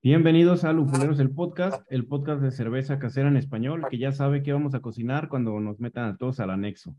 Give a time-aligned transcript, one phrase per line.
[0.00, 4.42] Bienvenidos a Lupuleros el podcast, el podcast de cerveza casera en español, que ya sabe
[4.42, 6.96] qué vamos a cocinar cuando nos metan a todos al anexo.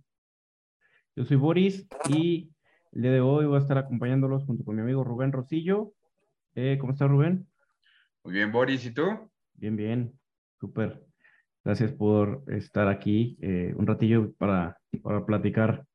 [1.19, 2.49] Yo soy Boris y
[2.93, 5.91] el día de hoy voy a estar acompañándolos junto con mi amigo Rubén Rosillo.
[6.55, 7.45] Eh, ¿Cómo estás, Rubén?
[8.23, 9.29] Muy bien, Boris, ¿y tú?
[9.55, 10.17] Bien, bien,
[10.61, 11.05] súper.
[11.65, 15.85] Gracias por estar aquí eh, un ratillo para, para platicar.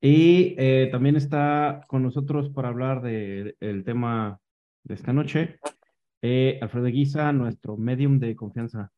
[0.00, 4.40] Y eh, también está con nosotros para hablar del tema
[4.82, 5.60] de esta noche,
[6.20, 8.90] eh, Alfredo Guisa, nuestro medium de confianza.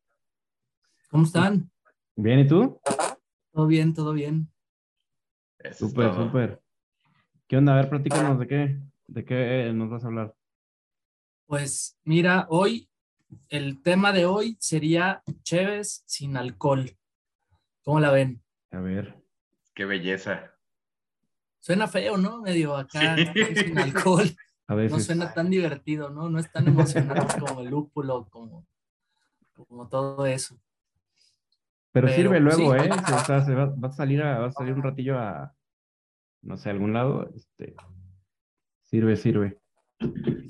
[1.10, 1.70] ¿Cómo están?
[2.16, 2.80] Bien, ¿y tú?
[3.52, 4.48] Todo bien, todo bien.
[5.72, 6.62] Súper, súper.
[7.46, 7.72] ¿Qué onda?
[7.72, 10.34] A ver, platícanos de qué, de qué nos vas a hablar.
[11.46, 12.88] Pues mira, hoy,
[13.48, 16.90] el tema de hoy sería Cheves sin alcohol.
[17.82, 18.42] ¿Cómo la ven?
[18.70, 19.22] A ver.
[19.74, 20.54] Qué belleza.
[21.60, 22.42] Suena feo, ¿no?
[22.42, 23.16] Medio acá,
[23.54, 24.28] sin alcohol.
[24.68, 26.28] No suena tan divertido, ¿no?
[26.28, 28.66] No es tan emocionante como el lúpulo, como,
[29.52, 30.58] como todo eso.
[31.94, 32.90] Pero, sirve pues, luego, ¿eh?
[33.22, 35.54] O sea, se va, a salir a, a salir un ratillo a,
[36.42, 37.30] no sé, a algún lado.
[37.34, 37.76] Este,
[38.82, 39.60] sirve, sirve.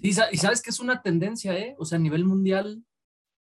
[0.03, 1.77] y sabes que es una tendencia, ¿eh?
[1.79, 2.83] O sea, a nivel mundial,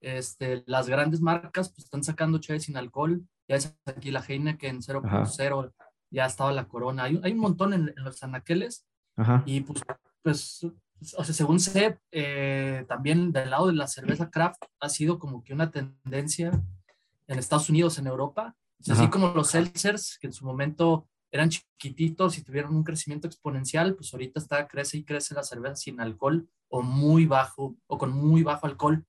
[0.02, 3.22] este, las grandes marcas pues, están sacando chévere sin alcohol.
[3.47, 5.73] Ya es aquí la Heineken 0.0,
[6.09, 7.03] ya estaba la Corona.
[7.03, 8.88] Hay, hay un montón en, en los anaqueles.
[9.16, 9.44] Ajá.
[9.45, 9.83] Y pues
[10.23, 10.66] pues,
[11.17, 15.44] o sea, según sé, eh, también del lado de la cerveza craft ha sido como
[15.44, 16.52] que una tendencia
[17.31, 18.55] en Estados Unidos, en Europa,
[18.89, 23.95] así como los seltzers, que en su momento eran chiquititos y tuvieron un crecimiento exponencial,
[23.95, 28.11] pues ahorita está, crece y crece la cerveza sin alcohol o muy bajo, o con
[28.11, 29.06] muy bajo alcohol.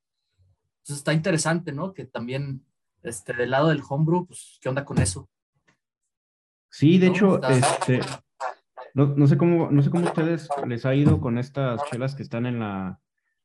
[0.83, 1.93] Entonces está interesante, ¿no?
[1.93, 2.65] Que también,
[3.03, 5.29] este, del lado del homebrew, pues, ¿qué onda con eso?
[6.71, 8.01] Sí, de hecho, este,
[8.95, 12.47] no, sé cómo, no sé cómo ustedes les ha ido con estas chelas que están
[12.47, 13.01] en la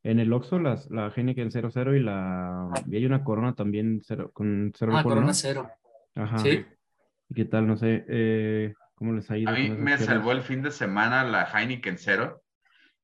[0.07, 4.31] en el Oxxo, las, la Heineken 00 y la y hay una Corona también cero,
[4.33, 5.69] con cero Ah, Corona cero.
[6.15, 6.37] Ajá.
[6.37, 6.65] Sí.
[7.35, 7.67] ¿Qué tal?
[7.67, 9.49] No sé, eh, ¿cómo les ha ido?
[9.49, 12.41] A mí me salvó el fin de semana la Heineken cero,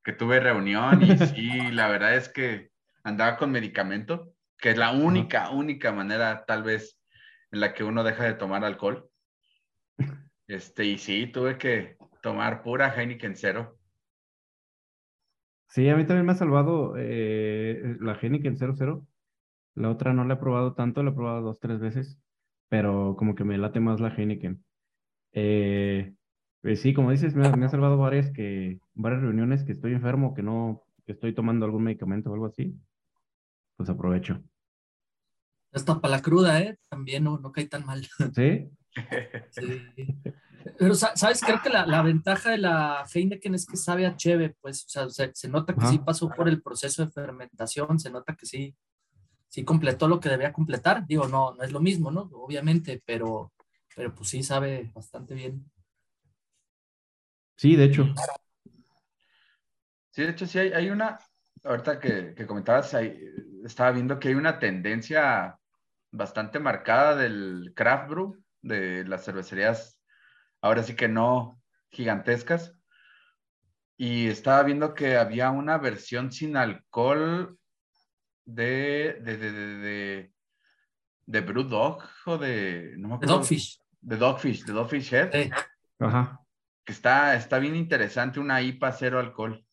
[0.02, 2.69] que tuve reunión y sí, la verdad es que
[3.03, 6.97] andaba con medicamento, que es la única, única manera tal vez
[7.52, 9.09] en la que uno deja de tomar alcohol.
[10.46, 13.78] Este, y sí, tuve que, tomar pura Heineken cero.
[15.74, 19.08] Sí, a mí también me ha salvado eh, la Heineken 00.
[19.74, 22.20] La otra no la he probado tanto, la he probado dos, tres veces,
[22.70, 24.64] pero como que me late más la Heineken.
[25.32, 26.14] Eh,
[26.62, 30.44] pues sí, como dices, me ha, salvado varias, que, varias reuniones que estoy enfermo, que
[30.44, 32.80] no, que estoy tomando algún medicamento o algo así.
[33.76, 34.44] Pues aprovecho.
[35.72, 36.78] Está para la cruda, ¿eh?
[36.88, 38.06] También no, no cae tan mal.
[38.36, 38.70] ¿Sí?
[39.50, 39.82] sí.
[40.78, 41.41] Pero, ¿sabes?
[41.41, 45.29] Creo que la, ventaja de la Heineken es que sabe a cheve, pues, o sea,
[45.34, 48.75] se, nota que sí pasó por el proceso de fermentación, se nota que sí,
[49.47, 51.06] sí completó lo que debía completar.
[51.06, 52.29] Digo, no, no es lo mismo, ¿no?
[52.34, 53.53] Obviamente, pero,
[53.96, 55.69] pero pues sí sabe bastante bien.
[57.56, 58.13] Sí, de hecho.
[60.12, 61.18] Sí, de hecho, sí hay, una,
[61.63, 62.95] ahorita que, que comentabas,
[63.63, 65.57] estaba viendo que hay una tendencia
[66.12, 70.00] bastante marcada del craft brew, de las cervecerías
[70.63, 72.74] ahora sí que no gigantescas.
[73.97, 77.59] Y estaba viendo que había una versión sin alcohol
[78.46, 80.34] de, de, de, de,
[81.25, 82.96] de Brewdog o de...
[82.97, 83.79] No de Dogfish.
[84.01, 85.51] De Dogfish, de Dogfish Head.
[86.00, 86.40] Ajá.
[86.85, 89.63] Que está, está bien interesante, una IPA cero alcohol.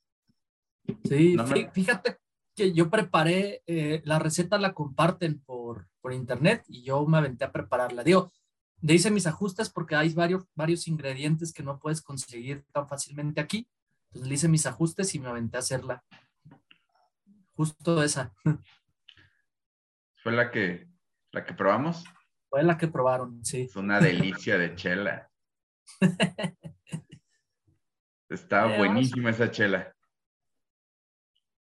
[1.05, 1.37] Sí,
[1.73, 2.19] fíjate
[2.55, 7.45] que yo preparé, eh, la receta la comparten por, por internet y yo me aventé
[7.45, 8.03] a prepararla.
[8.03, 8.33] Digo,
[8.81, 13.41] de hice mis ajustes porque hay varios, varios ingredientes que no puedes conseguir tan fácilmente
[13.41, 13.69] aquí.
[14.07, 16.03] Entonces le hice mis ajustes y me aventé a hacerla.
[17.55, 18.33] Justo esa.
[20.23, 20.89] ¿Fue la que,
[21.33, 22.05] la que probamos?
[22.49, 23.63] Fue la que probaron, sí.
[23.63, 25.31] Es una delicia de chela.
[28.29, 29.95] Está buenísima esa chela.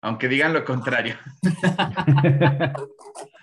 [0.01, 1.17] Aunque digan lo contrario.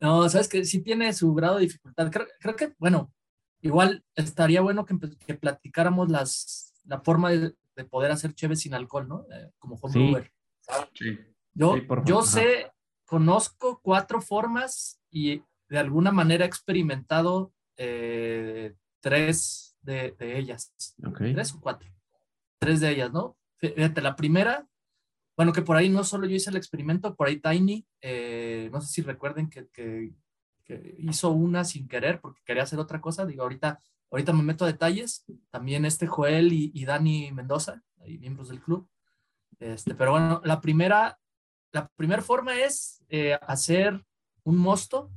[0.00, 2.10] No, sabes que sí tiene su grado de dificultad.
[2.10, 3.12] Creo, que, bueno,
[3.60, 7.54] igual estaría bueno que, platicáramos las, la forma de,
[7.90, 9.26] poder hacer cheve sin alcohol, ¿no?
[9.30, 10.32] Eh, como homebrewer.
[10.94, 11.16] Sí.
[11.54, 12.72] Yo, yo sé,
[13.04, 20.72] conozco cuatro formas y de alguna manera he experimentado eh, tres de, ellas.
[21.16, 21.88] Tres o cuatro.
[22.58, 23.36] Tres de ellas, ¿no?
[23.58, 24.67] Fíjate, la primera,
[25.38, 28.80] bueno, que por ahí no solo yo hice el experimento, por ahí Tiny, eh, no
[28.80, 30.12] sé si recuerden que, que,
[30.98, 33.24] hizo una sin querer porque quería hacer otra cosa.
[33.24, 33.80] Digo, ahorita,
[34.10, 35.24] ahorita me meto a detalles.
[35.50, 38.88] También este Joel y, y Dani Mendoza, ahí miembros del club.
[39.60, 41.20] Este, pero bueno, la primera,
[41.70, 44.04] la primera forma es eh, hacer
[44.42, 45.12] un mosto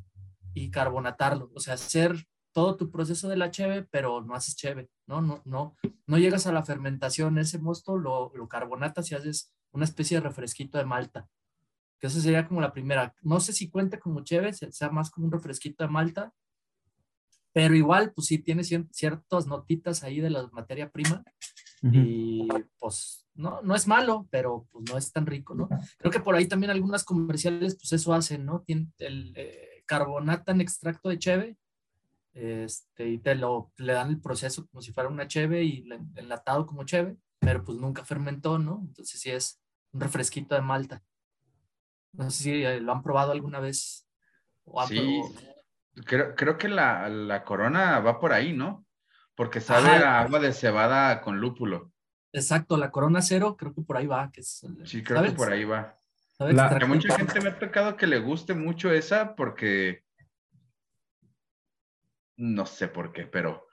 [0.54, 4.88] y carbonatarlo, o sea, hacer todo tu proceso de la cheve, pero no haces cheve,
[5.08, 5.20] ¿no?
[5.22, 5.76] No, no,
[6.06, 10.22] no llegas a la fermentación, ese mosto lo, lo carbonatas y haces una especie de
[10.22, 11.28] refresquito de malta,
[12.00, 13.14] que esa sería como la primera.
[13.22, 16.34] No sé si cuente como cheve, sea más como un refresquito de malta,
[17.54, 21.24] pero igual, pues sí, tiene ciertas notitas ahí de la materia prima
[21.84, 22.48] y
[22.80, 25.68] pues no, no es malo, pero pues no es tan rico, ¿no?
[25.98, 28.62] Creo que por ahí también algunas comerciales, pues eso hacen, ¿no?
[28.62, 31.58] Tienen el eh, carbonatan extracto de cheve
[32.34, 35.86] este, y te lo, le dan el proceso como si fuera una cheve y
[36.16, 38.80] enlatado como cheve, pero pues nunca fermentó, ¿no?
[38.88, 39.61] Entonces sí es
[39.94, 41.04] un refresquito de malta.
[42.14, 44.08] No sé si eh, lo han probado alguna vez.
[44.88, 45.22] sí,
[46.06, 48.86] creo, creo, que la, la, corona va por ahí, ¿no?
[49.36, 51.92] Porque sabe a agua de cebada con lúpulo.
[52.34, 54.32] Exacto, la corona cero, creo que por ahí va.
[54.32, 55.98] Que es, sí, creo que por ahí va.
[56.40, 60.04] a mucha gente me ha tocado que le guste mucho esa porque
[62.38, 63.68] no sé por qué, pero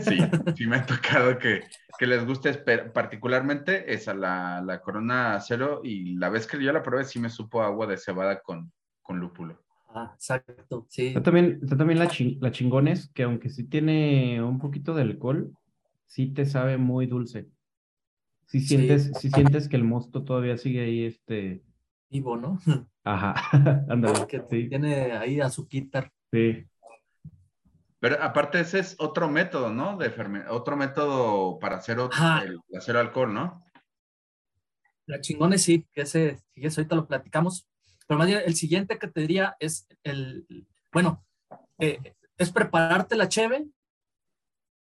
[0.00, 0.18] sí,
[0.56, 1.62] sí me ha tocado que,
[2.00, 7.04] les guste particularmente esa, la, la, corona cero, y la vez que yo la probé
[7.04, 9.62] sí me supo agua de cebada con, con lúpulo.
[9.88, 11.08] Ah, exacto, sí.
[11.08, 12.10] Está también, también la,
[12.40, 15.52] la chingones, que aunque sí tiene un poquito de alcohol,
[16.06, 17.48] sí te sabe muy dulce.
[18.46, 21.62] Si sientes, si sientes que el mosto todavía sigue ahí, este...
[22.10, 22.58] Vivo, ¿no?
[23.04, 23.34] Ajá,
[23.88, 24.26] ándale.
[24.26, 26.10] Que tiene ahí azuquitar.
[26.32, 26.66] Sí.
[28.04, 29.96] Pero aparte ese es otro método, ¿no?
[29.96, 30.12] De
[30.50, 31.96] otro método para hacer,
[32.76, 33.64] hacer alcohol, ¿no?
[35.06, 37.66] La chingones sí, que ese, si ahorita lo platicamos.
[38.06, 40.46] Pero más bien, el siguiente que te diría es el,
[40.92, 41.24] bueno,
[41.78, 43.68] eh, es prepararte la cheve,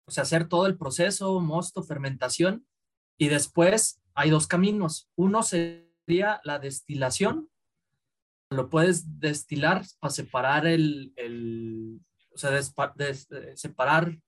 [0.07, 2.65] o sea, hacer todo el proceso, mosto, fermentación,
[3.19, 5.11] y después hay dos caminos.
[5.17, 7.51] Uno sería la destilación,
[8.51, 11.23] lo puedes destilar para separar el, o
[12.41, 12.61] sea,
[13.55, 14.19] separar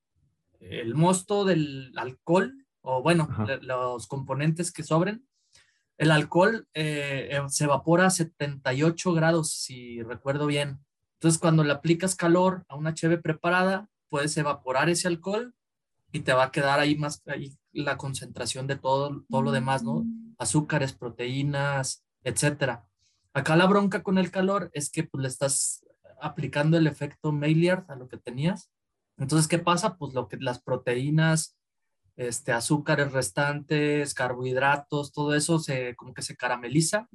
[0.60, 3.28] el mosto del alcohol, o bueno,
[3.60, 5.26] los componentes que sobren.
[5.98, 10.80] El alcohol eh, eh, se evapora a 78 grados, si recuerdo bien.
[11.14, 15.54] Entonces, cuando le aplicas calor a una cheve preparada, puedes evaporar ese alcohol
[16.10, 19.82] y te va a quedar ahí más ahí la concentración de todo, todo lo demás,
[19.82, 20.04] ¿no?
[20.38, 22.84] Azúcares, proteínas, etcétera.
[23.32, 25.86] Acá la bronca con el calor es que pues, le estás
[26.22, 28.70] aplicando el efecto Maillard a lo que tenías.
[29.18, 29.96] Entonces, ¿qué pasa?
[29.96, 31.56] Pues lo que las proteínas,
[32.16, 37.08] este, azúcares restantes, carbohidratos, todo eso se como que se carameliza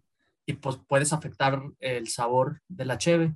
[0.45, 3.35] y pues puedes afectar el sabor de la cheve.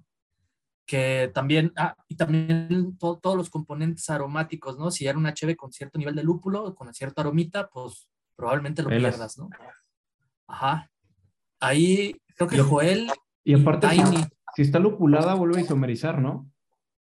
[0.86, 4.92] Que también, ah, y también todos los componentes aromáticos, ¿no?
[4.92, 8.90] Si era una cheve con cierto nivel de lúpulo, con cierta aromita, pues probablemente lo
[8.90, 9.50] pierdas, ¿no?
[10.48, 10.90] Ajá.
[11.60, 13.10] Ahí creo que Joel
[13.44, 13.88] y aparte,
[14.56, 16.50] si, está lupulada, vuelve a isomerizar, ¿no?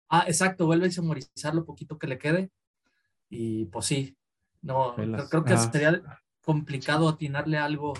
[0.09, 2.51] Ah, exacto, vuelve a isomerizar lo poquito que le quede.
[3.29, 4.17] Y pues sí,
[4.61, 4.95] no,
[5.29, 5.57] creo, que ah.
[5.57, 6.01] sería
[6.41, 7.93] complicado atinarle algo.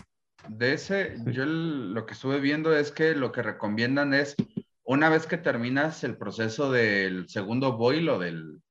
[0.48, 4.36] De ese, yo lo que estuve viendo es que lo que recomiendan es,
[4.84, 8.62] una vez que terminas el proceso del segundo boil o del,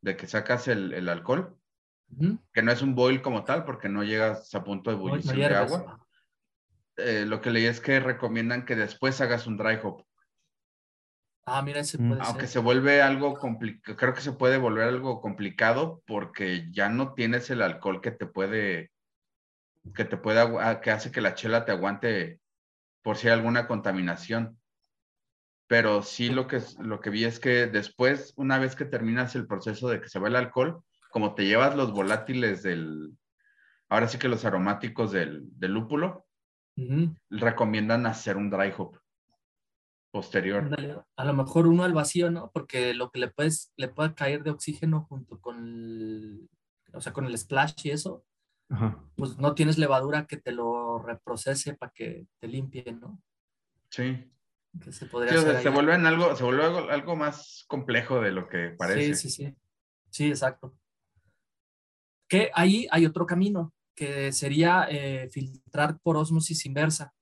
[0.00, 1.58] de que sacas el, alcohol,
[2.52, 5.46] que no es un boil como tal, porque no llegas a punto de ebullición de
[5.46, 6.00] agua.
[6.96, 10.04] Eh, lo que leí es que recomiendan que después hagas un dry hop.
[11.46, 12.08] Ah, mira, ese mm.
[12.08, 16.88] puede Aunque se vuelve algo complicado, creo que se puede volver algo complicado porque ya
[16.88, 18.90] no tienes el alcohol que te puede,
[19.94, 22.40] que te puede, ah, que hace que la chela te aguante
[23.02, 24.58] por si hay alguna contaminación.
[25.66, 29.46] Pero sí lo que, lo que vi es que después, una vez que terminas el
[29.46, 33.16] proceso de que se va el alcohol, como te llevas los volátiles del,
[33.88, 36.26] ahora sí que los aromáticos del, del lúpulo,
[37.30, 38.98] recomiendan hacer un dry hop
[40.14, 40.70] posterior.
[41.16, 42.52] A lo mejor uno al vacío, ¿no?
[42.52, 46.48] Porque lo que le puedes, le puede caer de oxígeno junto con el,
[46.92, 48.24] o sea, con el splash y eso,
[49.16, 53.20] pues no tienes levadura que te lo reprocese para que te limpie, ¿no?
[53.90, 54.30] Sí.
[54.88, 59.16] se podría se vuelve algo, se vuelve algo, algo, más complejo de lo que parece.
[59.16, 59.56] Sí, sí, sí.
[60.10, 60.76] Sí, exacto.
[62.28, 67.12] Que ahí hay otro camino, que sería eh, filtrar por osmosis inversa.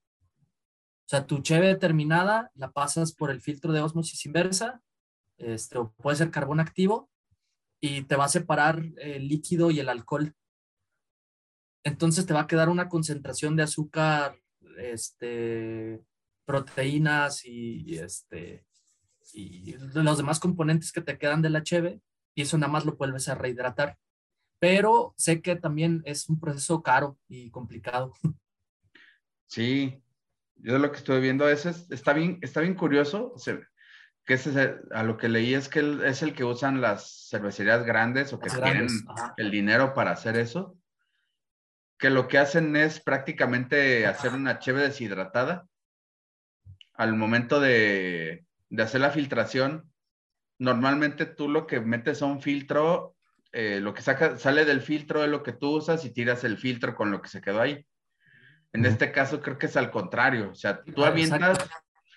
[1.13, 4.81] Sea, tu cheve determinada la pasas por el filtro de osmosis inversa,
[5.37, 7.07] este, o puede ser carbón activo,
[7.79, 10.33] y te va a separar el líquido y el alcohol.
[11.83, 14.39] Entonces te va a quedar una concentración de azúcar,
[14.79, 16.03] este,
[16.45, 18.65] proteínas y, este,
[19.33, 22.01] y los demás componentes que te quedan de la cheve
[22.33, 23.99] y eso nada más lo vuelves a rehidratar.
[24.57, 28.13] Pero sé que también es un proceso caro y complicado.
[29.45, 30.02] Sí,
[30.55, 33.33] yo lo que estoy viendo es, está bien, está bien curioso,
[34.25, 34.47] que es
[34.91, 38.49] a lo que leí es que es el que usan las cervecerías grandes o que
[38.49, 38.87] tienen
[39.37, 40.77] el dinero para hacer eso,
[41.97, 45.67] que lo que hacen es prácticamente hacer una cheve deshidratada.
[46.93, 49.91] Al momento de, de hacer la filtración,
[50.59, 53.15] normalmente tú lo que metes a un filtro,
[53.51, 56.57] eh, lo que saca, sale del filtro es lo que tú usas y tiras el
[56.57, 57.85] filtro con lo que se quedó ahí.
[58.73, 61.59] En este caso creo que es al contrario, o sea, tú avientas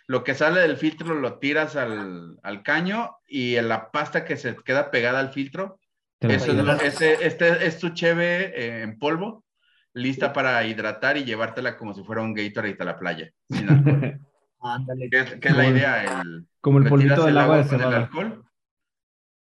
[0.06, 4.56] lo que sale del filtro, lo tiras al, caño y en la pasta que se
[4.56, 5.78] queda pegada al filtro,
[6.20, 9.44] eso es, este es tu cheve eh, en polvo,
[9.92, 14.20] lista para hidratar y llevártela como si fuera un Gatorade a la playa, sin alcohol.
[14.60, 15.10] Ándale.
[15.10, 16.22] ¿Qué, es la idea?
[16.22, 18.44] El, como el polvito del agua, de con el alcohol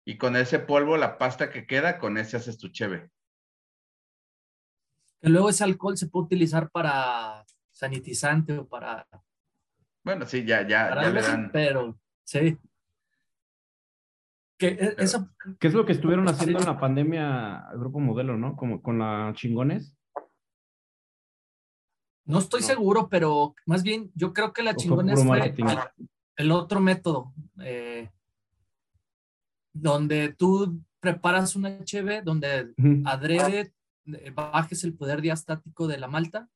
[0.05, 3.11] y con ese polvo, la pasta que queda, con ese haces tu cheve.
[5.23, 9.07] Que luego ese alcohol se puede utilizar para sanitizante o para...
[10.05, 11.51] Bueno, sí, ya, ya, ya le dan...
[11.53, 12.59] Pero, sí.
[14.59, 15.31] Que e, eso...
[15.61, 18.57] ¿Qué es lo que estuvieron haciendo en la pandemia el Grupo Modelo, no?
[18.57, 19.97] Como con la chingones.
[22.25, 25.55] No estoy seguro, pero más bien yo creo que la chingones fue,
[26.37, 28.11] el, otro método, eh,
[29.73, 32.73] donde tú preparas una HB, donde
[33.05, 33.73] adrede eh,
[34.35, 36.49] bajes el poder diastático de la malta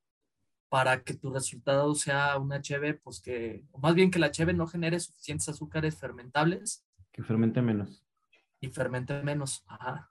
[0.69, 4.55] para que tu resultado sea una HB, pues que, o más bien que la HB
[4.55, 6.85] no genere suficientes azúcares fermentables.
[7.13, 8.05] Que fermente menos.
[8.61, 10.11] Y fermente menos, ajá.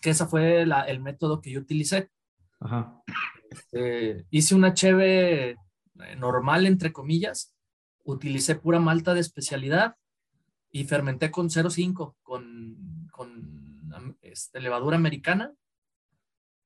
[0.00, 2.10] Que ese fue el método que yo utilicé.
[2.58, 3.02] Ajá.
[3.50, 5.56] Este, hice una cheve eh,
[6.18, 7.54] normal, entre comillas.
[8.04, 9.96] Utilicé pura malta de especialidad
[10.70, 15.52] y fermenté con 0,5, con, con este, levadura americana.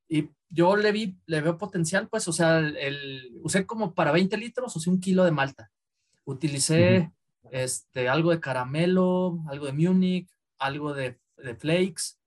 [0.09, 4.37] Y yo le vi, le veo potencial, pues, o sea, el, usé como para 20
[4.37, 5.71] litros, sea, un kilo de malta.
[6.25, 7.13] Utilicé
[7.51, 12.19] este, algo de caramelo, algo de Munich, algo de, de flakes,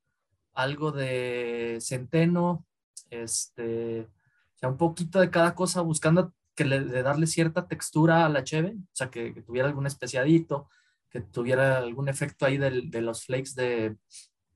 [0.54, 2.66] algo de centeno,
[3.10, 8.26] este, o sea, un poquito de cada cosa buscando que le, de darle cierta textura
[8.26, 10.70] a la cheve, o sea, que, tuviera algún especiadito,
[11.10, 13.96] que tuviera algún efecto ahí de los flakes de,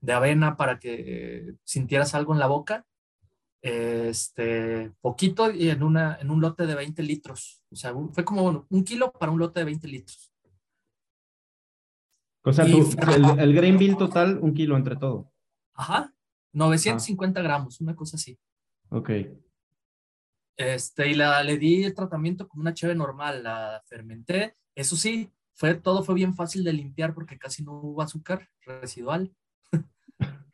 [0.01, 2.85] de, avena para que sintieras algo en la boca.
[3.63, 7.63] Este, poquito y en, una, en un lote de 20 litros.
[7.71, 10.33] O sea, fue como un kilo para un lote de 20 litros.
[12.43, 15.31] O sea, el, el grain bill total, un kilo entre todo.
[15.73, 16.13] Ajá,
[16.51, 18.37] 950 gramos, una cosa así.
[18.89, 19.09] Ok.
[20.57, 24.57] Este, y la, le di el tratamiento como una cheve normal, la fermenté.
[24.75, 29.33] Eso sí, fue, todo fue bien fácil de limpiar porque casi no hubo azúcar residual.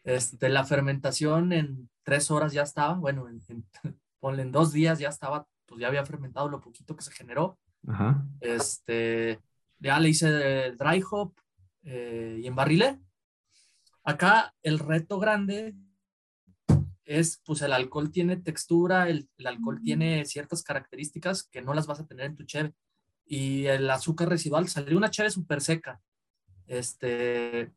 [0.06, 3.40] Este, la fermentación en tres horas ya estaba, bueno, en,
[4.40, 7.60] en dos días ya estaba, pues ya había fermentado lo poquito que se generó.
[7.88, 8.26] Ajá.
[8.42, 9.40] Este,
[9.78, 11.34] ya le hice dry hop
[11.84, 13.00] eh, y embarrilé.
[14.04, 15.76] Acá el reto grande
[17.06, 22.00] es, pues el alcohol tiene textura, el, alcohol tiene ciertas características que no las vas
[22.00, 22.74] a tener en tu cheve.
[23.24, 26.02] Y el azúcar residual, salió una cheve súper seca.
[26.66, 27.72] Este,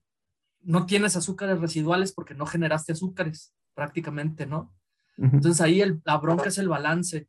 [0.62, 4.74] no tienes azúcares residuales porque no generaste azúcares, prácticamente, ¿no?
[5.16, 7.28] Entonces ahí el, la bronca es el balance.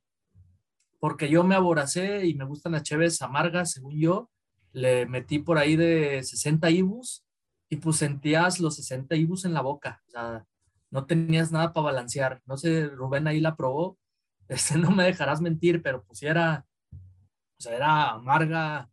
[1.00, 4.32] Porque yo me aboracé y me gustan las cheves amargas, según yo.
[4.72, 7.26] Le metí por ahí de 60 ibus
[7.70, 10.02] y pues sentías los 60 ibus en la boca.
[10.08, 10.46] O sea,
[10.90, 12.42] no tenías nada para balancear.
[12.46, 13.98] No sé, Rubén ahí la probó.
[14.50, 18.90] Este, no me dejarás mentir, pero pues era, o sea, era amarga,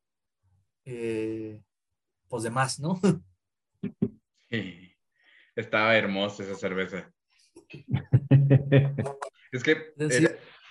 [0.85, 1.61] eh,
[2.29, 3.01] pues de más, ¿no?
[4.49, 4.87] Sí.
[5.57, 7.13] Estaba hermosa esa cerveza.
[9.53, 9.95] es que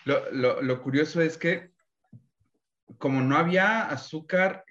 [0.06, 1.72] lo, lo, lo curioso es que
[2.98, 4.66] como no había azúcar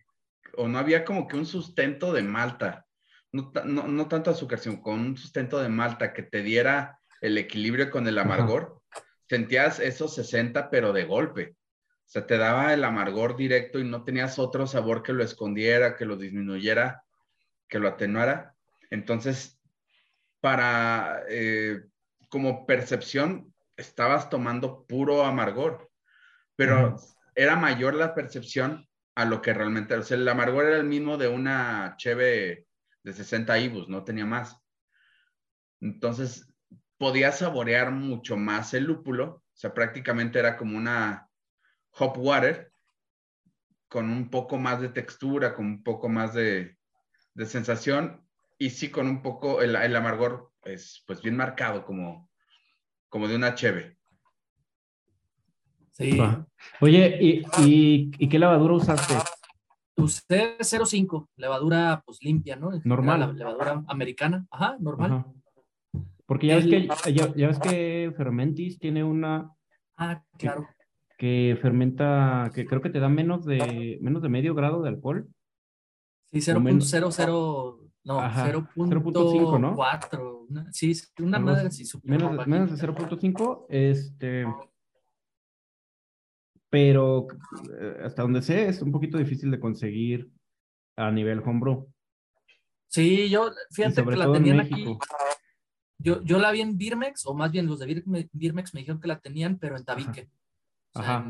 [0.56, 2.86] o no había como que un sustento de malta,
[3.32, 8.08] no, tanto azúcar, sino con un sustento de malta que te diera el equilibrio con
[8.08, 8.80] el amargor,
[9.28, 11.56] sentías esos 60 pero de golpe.
[12.06, 15.94] O sea, te daba el amargor directo y no tenías otro sabor que lo escondiera,
[15.94, 17.04] que lo disminuyera,
[17.68, 18.54] que lo atenuara.
[18.90, 19.60] Entonces,
[20.40, 21.82] para, eh,
[22.28, 25.90] como percepción, estabas tomando puro amargor,
[26.56, 26.96] pero
[27.34, 31.16] era mayor la percepción a lo que realmente, o sea, el amargor era el mismo
[31.16, 32.66] de una cheve
[33.02, 34.56] de 60 IBUs, no tenía más.
[35.80, 36.52] Entonces,
[36.98, 41.28] podía saborear mucho más el lúpulo, o sea, prácticamente era como una
[41.92, 42.72] hop water
[43.88, 46.76] con un poco más de textura, con un poco más de,
[47.34, 48.27] de sensación
[48.58, 52.30] y sí con un poco el, el amargor es pues bien marcado como,
[53.08, 53.96] como de una cheve.
[55.92, 56.18] Sí.
[56.80, 59.14] Oye, ¿y, y, y qué levadura usaste?
[59.96, 62.70] Usé 05, levadura pues limpia, ¿no?
[62.84, 63.20] Normal.
[63.20, 65.24] La levadura americana, ajá, normal.
[66.24, 69.50] Porque ya ves, que, ya, ya, ves que Fermentis tiene una...
[69.96, 70.68] Ah, claro.
[71.16, 75.26] Que, fermenta, que creo que te da menos de, menos de medio grado de alcohol.
[76.30, 77.77] Sí, 0.00,
[78.08, 79.74] no, 0.5, ¿no?
[79.74, 81.84] 4, sí, una madre así.
[82.04, 84.46] Menos, menos de 0.5, este
[86.70, 87.26] pero
[87.78, 90.30] eh, hasta donde sé es un poquito difícil de conseguir
[90.96, 91.86] a nivel homebrew.
[92.86, 94.96] Sí, yo, fíjate que la tenían aquí.
[95.98, 99.08] Yo, yo la vi en Birmex, o más bien los de Birmex me dijeron que
[99.08, 100.30] la tenían, pero en tabique.
[100.94, 101.26] Ajá.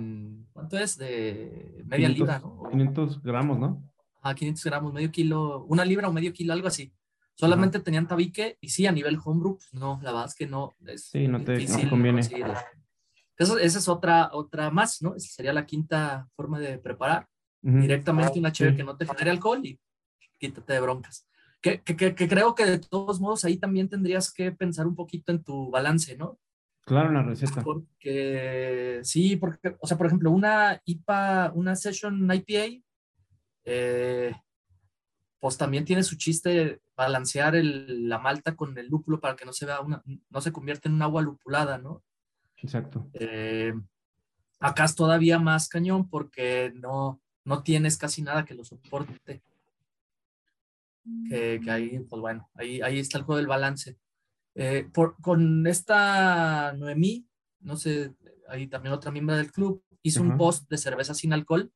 [0.52, 0.96] ¿Cuánto es?
[0.96, 2.68] De media libra, ¿no?
[2.70, 3.82] 500 gramos, ¿no?
[4.28, 6.92] Ajá, 500 gramos, medio kilo, una libra o medio kilo, algo así.
[7.34, 10.74] Solamente tenían tabique y sí, a nivel homebrew, pues no, la verdad es que no.
[10.86, 12.20] Es sí, no te, no te conviene.
[13.36, 15.14] Eso, esa es otra, otra más, ¿no?
[15.14, 17.28] Esa sería la quinta forma de preparar.
[17.60, 19.80] Directamente una chévere que no te genere alcohol y
[20.38, 21.26] quítate de broncas.
[21.60, 25.32] Que, que, que, creo que de todos modos ahí también tendrías que pensar un poquito
[25.32, 26.38] en tu balance, ¿no?
[26.88, 27.62] Claro, la receta.
[27.62, 32.82] Porque sí, porque, o sea, por ejemplo, una IPA, una Session IPA,
[33.70, 34.34] eh,
[35.40, 39.52] pues también tiene su chiste balancear el, la malta con el lúpulo para que no
[39.52, 42.02] se vea una, no se convierta en un agua lupulada, ¿no?
[42.56, 43.06] Exacto.
[43.12, 43.74] Eh,
[44.58, 49.42] acá es todavía más cañón porque no, no tienes casi nada que lo soporte.
[51.28, 53.98] Que, que ahí, pues bueno, ahí, ahí está el juego del balance.
[54.54, 57.26] Eh, por, con esta Noemí,
[57.60, 58.14] no sé,
[58.48, 61.70] ahí también otra miembro del club, hizo un post de cerveza sin alcohol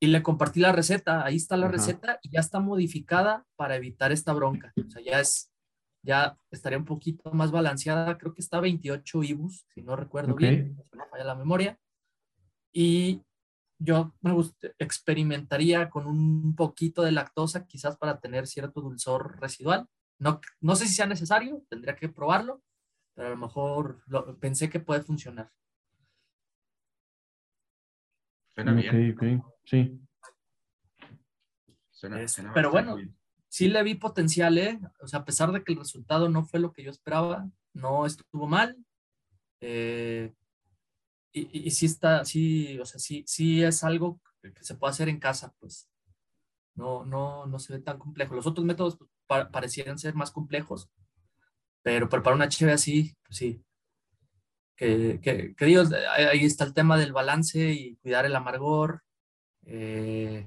[0.00, 1.24] y le compartí la receta.
[1.24, 4.72] Ahí está la receta y ya está modificada para evitar esta bronca.
[4.76, 5.50] O sea, ya es
[6.02, 8.18] ya estaría un poquito más balanceada.
[8.18, 11.78] Creo que está 28 IBUs, si no recuerdo bien, si no falla la memoria.
[12.72, 13.22] Y
[13.78, 14.32] yo me
[14.78, 19.86] experimentaría con un poquito de lactosa, quizás para tener cierto dulzor residual.
[20.18, 22.62] No, no sé si sea necesario, tendría que probarlo,
[23.14, 24.02] pero a lo mejor
[24.40, 25.50] pensé que puede funcionar.
[28.58, 29.12] Suena bien.
[29.12, 30.00] Ok, ok, sí.
[32.52, 32.96] pero bueno,
[33.46, 34.80] sí le vi potencial, ¿eh?
[35.00, 38.04] O sea, a pesar de que el resultado no fue lo que yo esperaba, no
[38.04, 38.76] estuvo mal.
[39.60, 40.34] Eh,
[41.32, 45.08] y, y, sí está, sí, o sea, sí, sí es algo que se puede hacer
[45.08, 45.88] en casa, pues.
[46.74, 48.34] No, no, no se ve tan complejo.
[48.34, 50.90] Los otros métodos pues, parecieran ser más complejos,
[51.82, 53.64] pero preparar una cheve así, pues sí.
[54.78, 55.54] Que, que,
[56.16, 59.02] ahí está el tema del balance y cuidar el amargor.
[59.66, 60.46] Eh,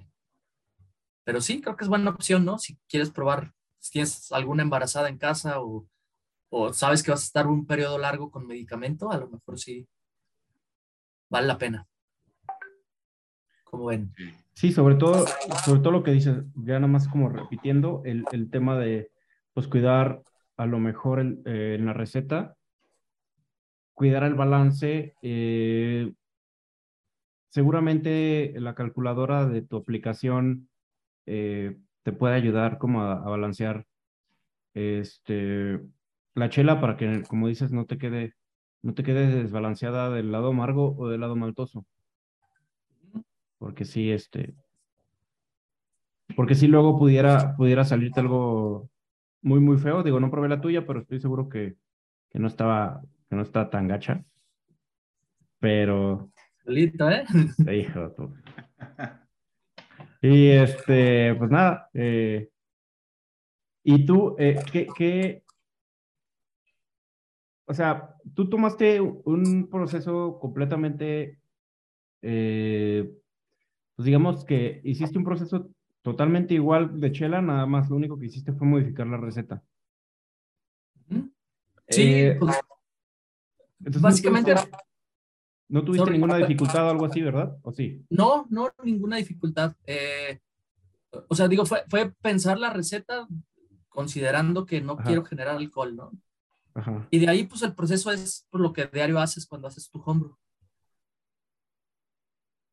[1.26, 2.58] pero sí, creo que es buena opción, ¿no?
[2.58, 5.86] Si quieres probar, si tienes alguna embarazada en casa o,
[6.50, 9.86] o sabes que vas a estar un periodo largo con medicamento, a lo mejor sí
[11.30, 11.86] vale la pena.
[13.66, 14.14] ¿Cómo ven?
[14.54, 15.26] Sí, sobre todo,
[15.66, 19.12] sobre todo lo que dices, ya nada más como repitiendo el, el tema de
[19.54, 20.22] pues cuidar
[20.58, 22.56] a lo mejor eh, en la receta,
[23.94, 25.16] cuidar el balance.
[25.22, 26.14] Eh,
[27.50, 30.70] seguramente la calculadora de tu aplicación
[31.26, 33.86] eh, te puede ayudar como a, balancear
[34.74, 35.80] este,
[36.34, 38.34] la chela para que, como dices, no te quede,
[38.82, 41.86] no te quede desbalanceada del lado amargo o del lado maltoso.
[43.58, 44.56] Porque sí, este,
[46.36, 48.90] porque si luego pudiera, pudiera salirte algo
[49.42, 50.04] muy, muy feo.
[50.04, 51.76] Digo, no probé la tuya, pero estoy seguro que,
[52.30, 53.02] que no estaba,
[53.32, 54.26] que no está tan gacha.
[55.60, 56.30] Pero.
[56.66, 57.24] Listo, ¿eh?
[57.74, 58.34] Hijo, tú.
[60.22, 61.90] Y este, pues nada.
[61.94, 62.50] Eh,
[63.84, 65.44] ¿Y tú, eh, qué, qué,
[67.66, 71.40] o sea, tú tomaste un proceso completamente,
[72.22, 73.10] eh,
[73.96, 75.70] pues digamos que hiciste un proceso
[76.02, 79.64] totalmente igual de chela, nada más lo único que hiciste fue modificar la receta.
[81.88, 82.62] Sí, pues,
[84.00, 84.56] básicamente
[85.70, 87.58] no tuviste ninguna dificultad o algo así, ¿verdad?
[87.62, 88.06] ¿O sí?
[88.10, 89.74] No, no, ninguna dificultad.
[89.86, 90.40] Eh,
[91.28, 93.28] o sea, digo, fue, fue pensar la receta
[93.88, 96.12] considerando que no quiero generar alcohol, ¿no?
[96.74, 97.08] Ajá.
[97.10, 100.02] Y de ahí, pues el proceso es por lo que diario haces cuando haces tu
[100.02, 100.36] homebrew.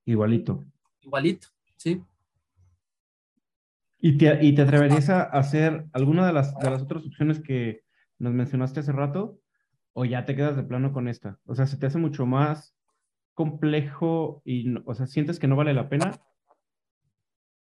[0.04, 0.64] Igualito.
[1.00, 2.02] Igualito, sí.
[4.00, 7.82] ¿Y te, y te atreverías a hacer alguna de las, de las otras opciones que
[8.18, 9.40] nos mencionaste hace rato?
[10.00, 11.40] ¿O ya te quedas de plano con esta?
[11.44, 12.72] O sea, ¿se te hace mucho más
[13.34, 16.20] complejo y, o sea, sientes que no vale la pena?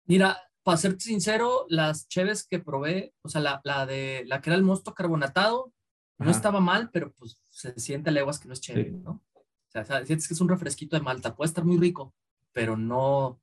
[0.06, 4.50] Mira, para serte sincero, las cheves que probé, o sea, la, la de la que
[4.50, 5.72] era el mosto carbonatado,
[6.18, 9.22] no estaba mal, pero pues se siente a leguas que no es chévere, ¿no?
[9.36, 12.16] O sea, sientes que es un refresquito de malta, puede estar muy rico,
[12.54, 13.40] pero no,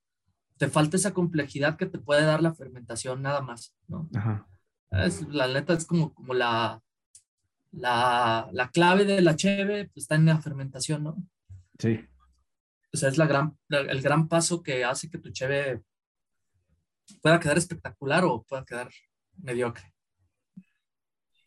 [0.57, 4.09] te falta esa complejidad que te puede dar la fermentación nada más, ¿no?
[4.13, 4.49] Ajá.
[4.91, 6.83] Es, la neta es como, como la,
[7.73, 11.17] la, la clave de la cheve pues, está en la fermentación, ¿no?
[11.79, 12.01] Sí.
[12.93, 15.83] O sea, es la gran, el gran paso que hace que tu cheve
[17.23, 18.91] pueda quedar espectacular o pueda quedar
[19.39, 19.93] mediocre.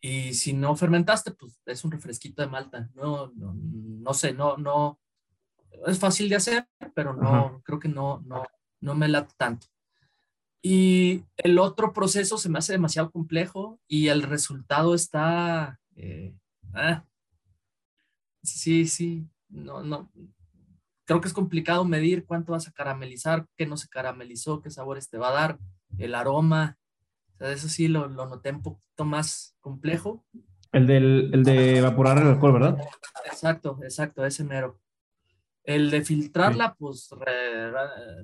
[0.00, 2.90] Y si no fermentaste, pues es un refresquito de malta.
[2.94, 5.00] No, no, no sé, no, no,
[5.86, 8.44] es fácil de hacer, pero no, creo que no, no,
[8.80, 9.66] no me late tanto.
[10.62, 16.34] Y el otro proceso se me hace demasiado complejo y el resultado está, eh,
[16.74, 17.04] ah,
[18.42, 20.10] sí, sí, no, no,
[21.06, 25.08] creo que es complicado medir cuánto vas a caramelizar, qué no se caramelizó, qué sabores
[25.08, 25.58] te va a dar,
[25.98, 26.76] el aroma.
[27.34, 30.24] O sea, eso sí lo, lo noté un poquito más complejo.
[30.72, 32.78] El, del, el de evaporar el alcohol, ¿verdad?
[33.24, 34.80] Exacto, exacto, ese mero.
[35.62, 37.08] El de filtrarla, pues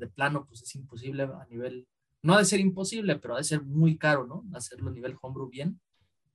[0.01, 1.89] de plano, pues es imposible a nivel,
[2.23, 4.45] no ha de ser imposible, pero ha de ser muy caro, ¿no?
[4.55, 5.81] Hacerlo a nivel homebrew bien.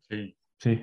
[0.10, 0.36] Sí.
[0.60, 0.82] Sí.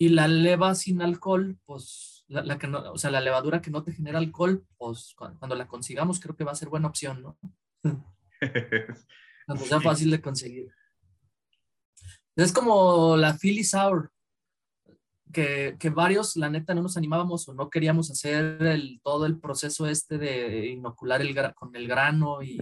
[0.00, 3.82] Y la leva sin alcohol, pues, la, que no, o sea, la levadura que no
[3.82, 7.38] te genera alcohol, pues cuando, la consigamos creo que va a ser buena opción, ¿no?
[9.46, 10.72] cuando sea fácil de conseguir.
[12.34, 14.10] Es como la Philly Sour
[15.34, 19.38] que, que, varios, la neta, no nos animábamos o no queríamos hacer el, todo el
[19.38, 22.58] proceso este de inocular el, con el grano y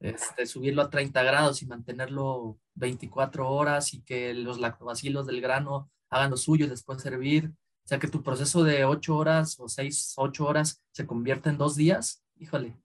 [0.00, 5.90] este, subirlo a 30 grados y mantenerlo 24 horas y que los lactobacilos del grano
[6.10, 7.52] hagan lo suyo y después servir.
[7.84, 11.58] O sea, que tu proceso de 8 horas o 6, 8 horas se convierta en
[11.58, 12.24] dos días.
[12.38, 12.76] Híjole.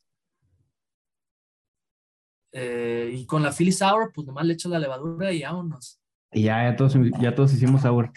[2.53, 5.99] Eh, y con la Philly Sour, pues nomás le echo la levadura y vámonos.
[6.31, 8.11] Y ya, ya todos, ya todos hicimos sour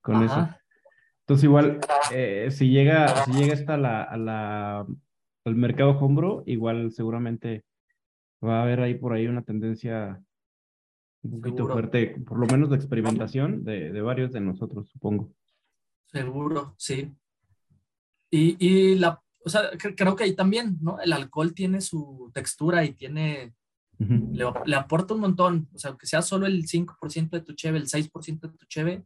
[0.00, 0.48] con eso.
[1.20, 1.80] Entonces igual,
[2.12, 4.86] eh, si llega, si llega esta la, a la,
[5.44, 7.64] al mercado hombro, igual seguramente
[8.42, 10.22] va a haber ahí por ahí una tendencia
[11.22, 15.32] un poquito fuerte, por lo menos de experimentación de, de, varios de nosotros, supongo.
[16.06, 17.12] Seguro, sí.
[18.30, 21.00] Y, y la, o sea, creo que ahí también, ¿no?
[21.00, 23.54] El alcohol tiene su textura y tiene,
[23.98, 27.78] le, le, aporta un montón, o sea, aunque sea solo el 5% de tu cheve,
[27.78, 29.04] el 6% de tu cheve,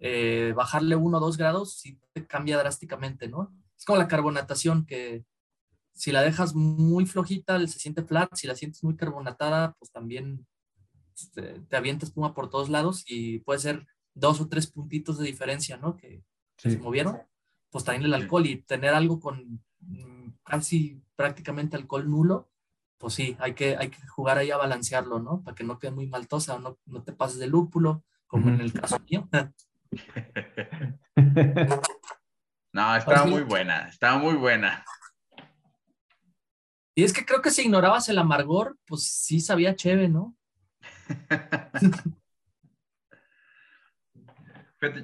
[0.00, 3.54] eh, bajarle uno o dos grados sí te cambia drásticamente, ¿no?
[3.76, 5.24] Es como la carbonatación, que
[5.94, 10.46] si la dejas muy flojita, se siente flat, si la sientes muy carbonatada, pues también
[11.14, 15.26] este, te, avienta espuma por todos lados y puede ser dos o tres puntitos de
[15.26, 15.96] diferencia, ¿no?
[15.96, 16.22] Que,
[16.56, 17.18] se movieron.
[17.70, 22.48] Pues también el alcohol y tener algo con mm, casi prácticamente alcohol nulo,
[22.98, 25.42] pues sí, hay que, hay que jugar ahí a balancearlo, ¿no?
[25.42, 28.60] Para que no quede muy maltosa o no, no te pases de lúpulo, como en
[28.60, 29.28] el caso mío.
[32.72, 34.84] no, estaba muy buena, estaba muy buena.
[36.94, 40.36] Y es que creo que si ignorabas el amargor, pues sí sabía chévere, ¿no?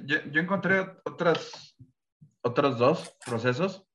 [0.05, 1.75] Yo, encontré otras,
[2.41, 3.87] otros dos procesos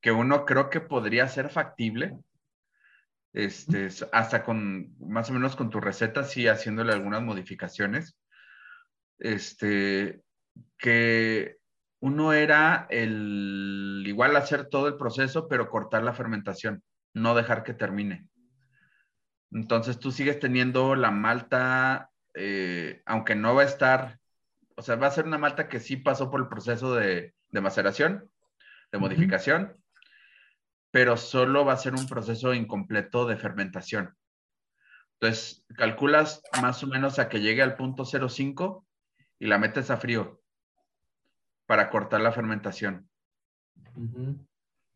[0.00, 2.18] que uno creo que podría ser factible.
[3.32, 8.16] Este, hasta con más o menos con tu receta, sí, haciéndole algunas modificaciones
[9.18, 10.22] este,
[10.78, 11.56] que
[12.00, 16.82] uno era el igual hacer todo el proceso, pero cortar la fermentación,
[17.14, 18.28] no dejar que termine.
[19.54, 24.18] Entonces tú sigues teniendo la malta, eh, aunque no va a estar,
[24.76, 28.28] o sea, va a ser una malta que sí pasó por el proceso de, maceración,
[28.90, 29.76] de modificación,
[30.90, 34.16] pero solo va a ser un proceso incompleto de fermentación.
[35.20, 38.84] Entonces, calculas más o menos a que llegue al punto 05
[39.38, 40.42] y la metes a frío
[41.66, 43.08] para cortar la fermentación.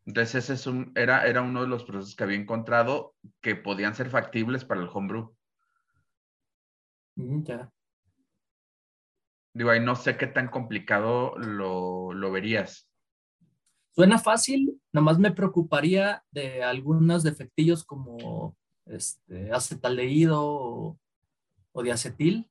[0.08, 3.94] Entonces ese es un, era, era uno de los procesos que había encontrado que podían
[3.94, 5.36] ser factibles para el homebrew.
[7.16, 7.70] Mm, ya.
[9.52, 12.88] Digo, ahí no sé qué tan complicado lo, lo verías.
[13.90, 20.98] Suena fácil, nomás me preocuparía de algunos defectillos como este, acetaldehído o,
[21.72, 22.50] o diacetil,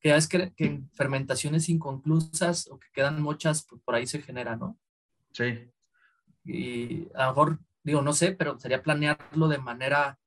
[0.00, 4.54] que es que, que fermentaciones inconclusas o que quedan muchas, pues, por ahí se genera,
[4.54, 4.78] ¿no?
[5.32, 5.70] Sí.
[6.44, 10.18] Y a lo mejor, digo, no sé, pero sería planearlo de manera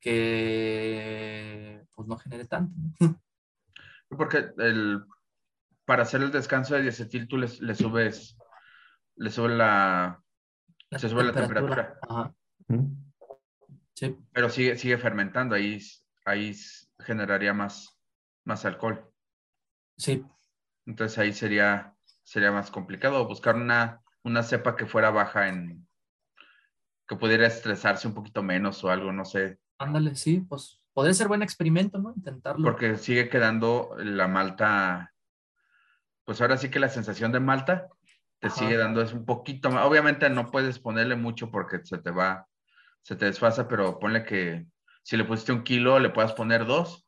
[0.00, 2.74] que pues no genere tanto.
[4.08, 5.04] Porque el,
[5.84, 8.36] para hacer el descanso de diacetil tú le, subes,
[9.16, 10.22] le sube la,
[10.90, 11.98] se sube la temperatura.
[13.94, 14.18] Sí.
[14.32, 15.80] Pero sigue, sigue fermentando, ahí,
[16.24, 16.54] ahí
[16.98, 17.98] generaría más,
[18.44, 19.08] más alcohol.
[19.96, 20.24] Sí.
[20.86, 25.86] Entonces ahí sería, sería más complicado buscar una, una cepa que fuera baja en,
[27.08, 29.58] que pudiera estresarse un poquito menos o algo, no sé.
[29.78, 32.12] Ándale, sí, pues podría ser buen experimento, ¿no?
[32.16, 32.64] Intentarlo.
[32.64, 35.12] Porque sigue quedando la malta,
[36.24, 37.88] pues ahora sí que la sensación de malta
[38.38, 39.86] te sigue dando es un poquito más.
[39.86, 42.48] Obviamente no puedes ponerle mucho porque se te va,
[43.02, 44.66] se te desfasa, pero ponle que
[45.02, 47.06] si le pusiste un kilo, le puedas poner dos.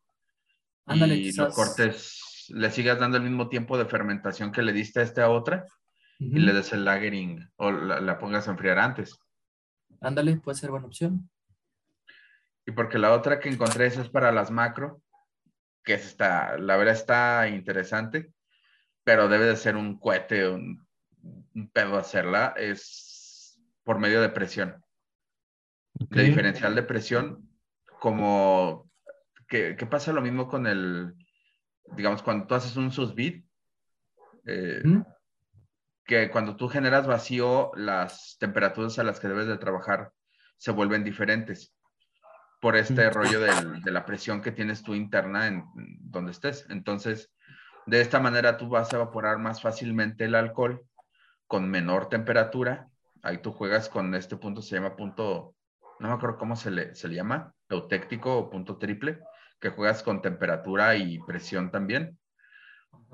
[0.87, 5.01] Ándale, y lo cortes, le sigas dando el mismo tiempo de fermentación que le diste
[5.01, 5.65] a esta otra
[6.19, 9.19] y le des el lagering o la pongas a enfriar antes.
[10.01, 11.31] Ándale, puede ser buena opción.
[12.67, 15.03] Y porque la otra que encontré es para las macro,
[15.83, 18.33] que es esta, la verdad está interesante,
[19.03, 20.87] pero debe de ser un cohete, un,
[21.73, 24.83] pedo hacerla, es por medio de presión.
[25.95, 27.49] De diferencial de presión,
[28.01, 28.91] como
[29.47, 31.15] que, pasa lo mismo con el,
[31.97, 33.47] digamos, cuando tú haces un susbit,
[34.47, 34.83] eh,
[36.05, 40.13] que cuando tú generas vacío, las temperaturas a las que debes de trabajar
[40.57, 41.75] se vuelven diferentes
[42.61, 46.67] por este rollo de la presión que tienes tú interna en donde estés.
[46.71, 47.31] Entonces,
[47.87, 50.83] de esta manera tú vas a evaporar más fácilmente el alcohol
[51.47, 52.89] con menor temperatura.
[53.23, 55.55] Ahí tú juegas con este punto, se llama punto,
[56.01, 59.21] no me acuerdo cómo se le, se le llama, eutéctico o punto triple,
[59.61, 62.19] que juegas con temperatura y presión también.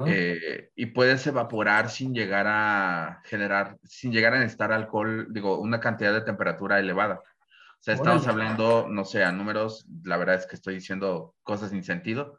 [0.07, 5.81] Eh, y puedes evaporar sin llegar a generar, sin llegar a necesitar alcohol, digo, una
[5.81, 7.17] cantidad de temperatura elevada.
[7.17, 11.71] O sea, estamos hablando, no sé, a números, la verdad es que estoy diciendo cosas
[11.71, 12.39] sin sentido,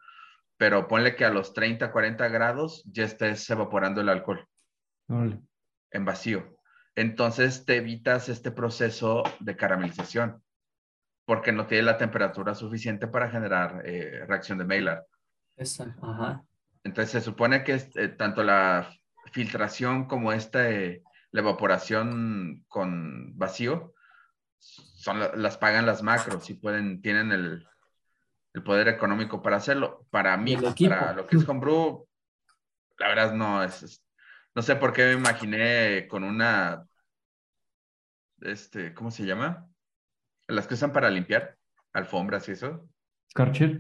[0.58, 4.48] pero ponle que a los 30, 40 grados ya estés evaporando el alcohol
[5.10, 6.58] en vacío.
[6.96, 10.44] Entonces te evitas este proceso de caramelización
[11.26, 15.04] porque no tiene la temperatura suficiente para generar eh, reacción de Maillard.
[15.58, 16.06] Exacto.
[16.06, 16.44] Ajá.
[16.84, 18.90] Entonces se supone que eh, tanto la
[19.32, 23.94] filtración como esta, eh, la evaporación con vacío,
[24.58, 27.68] son, las pagan las macros y pueden, tienen el,
[28.66, 30.06] poder económico para hacerlo.
[30.10, 32.06] Para mí, para lo que es homebrew,
[32.98, 34.04] la verdad no es,
[34.54, 36.86] no sé por qué me imaginé con una,
[38.42, 39.68] este, ¿cómo se llama?
[40.48, 41.58] Las que usan para limpiar,
[41.94, 42.90] alfombras y eso.
[43.32, 43.80] Scarcher.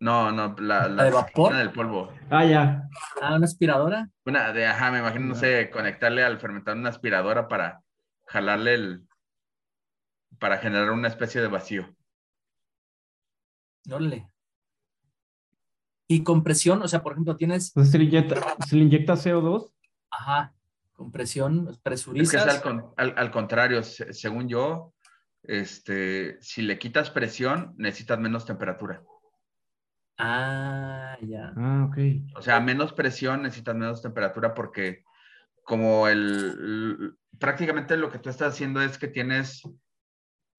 [0.00, 1.54] No, no, la, la, de vapor.
[1.56, 2.12] del polvo.
[2.30, 2.88] Ah, ya.
[3.20, 4.08] Ah, una aspiradora.
[4.24, 7.82] Una de, ajá, me imagino, no sé, conectarle al fermentador una aspiradora para
[8.26, 9.08] jalarle el,
[10.38, 11.94] para generar una especie de vacío.
[13.84, 14.28] le
[16.08, 17.72] Y compresión, o sea, por ejemplo, tienes.
[17.72, 19.72] ¿Se le inyecta, ¿se le inyecta CO2?
[20.10, 20.54] Ajá,
[20.92, 22.46] compresión, presurizas.
[22.46, 24.94] Es que es al, al contrario, según yo,
[25.42, 29.02] este, si le quitas presión, necesitas menos temperatura.
[30.18, 31.52] Ah, ya.
[31.56, 31.98] Ah, ok.
[32.36, 35.04] O sea, menos presión, necesitas menos temperatura porque
[35.64, 39.62] como el, prácticamente lo que tú estás haciendo es que tienes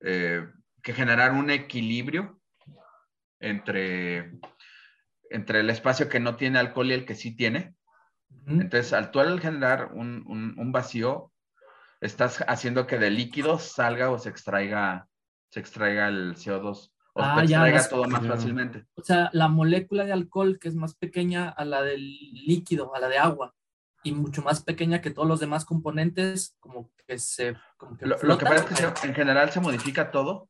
[0.02, 0.46] eh,
[0.82, 2.42] que generar un equilibrio
[3.40, 4.34] entre,
[5.30, 7.76] entre el espacio que no tiene alcohol y el que sí tiene.
[8.48, 11.32] Entonces, al tú al generar un, un, vacío,
[12.02, 15.08] estás haciendo que de líquido salga o se extraiga,
[15.50, 18.86] se extraiga el CO2 o ah, ya, todo más fácilmente.
[18.96, 23.00] O sea, la molécula de alcohol que es más pequeña a la del líquido, a
[23.00, 23.56] la de agua,
[24.04, 27.56] y mucho más pequeña que todos los demás componentes, como que se...
[28.02, 30.50] lo, que pasa es que en general se modifica todo,